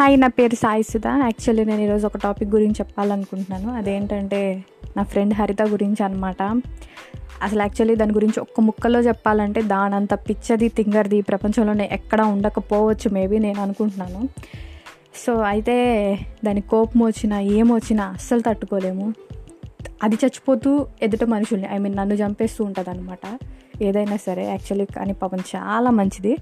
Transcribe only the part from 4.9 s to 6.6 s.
నా ఫ్రెండ్ హరిత గురించి అనమాట